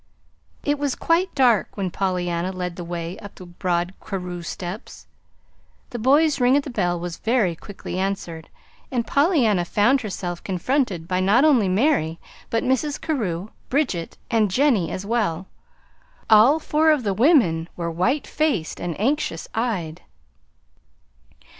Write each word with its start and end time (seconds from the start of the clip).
It 0.63 0.79
was 0.79 0.95
quite 0.95 1.35
dark 1.35 1.77
when 1.77 1.91
Pollyanna 1.91 2.51
led 2.51 2.75
the 2.75 2.83
way 2.83 3.19
up 3.19 3.35
the 3.35 3.45
broad 3.45 3.93
Carew 4.03 4.41
steps. 4.41 5.05
The 5.91 5.99
boy's 5.99 6.39
ring 6.39 6.57
at 6.57 6.63
the 6.63 6.71
bell 6.71 6.99
was 6.99 7.17
very 7.17 7.55
quickly 7.55 7.99
answered, 7.99 8.49
and 8.89 9.05
Pollyanna 9.05 9.63
found 9.63 10.01
herself 10.01 10.43
confronted 10.43 11.07
by 11.07 11.19
not 11.19 11.45
only 11.45 11.69
Mary, 11.69 12.17
but 12.49 12.63
by 12.63 12.69
Mrs. 12.69 12.99
Carew, 12.99 13.49
Bridget, 13.69 14.17
and 14.31 14.49
Jennie 14.49 14.89
as 14.89 15.05
well. 15.05 15.45
All 16.31 16.57
four 16.57 16.89
of 16.89 17.03
the 17.03 17.13
women 17.13 17.69
were 17.77 17.91
white 17.91 18.25
faced 18.25 18.81
and 18.81 18.99
anxious 18.99 19.47
eyed. 19.53 20.01